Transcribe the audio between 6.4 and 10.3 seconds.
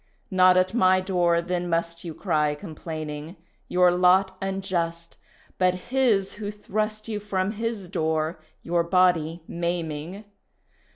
who thrust You from His door your body maiming.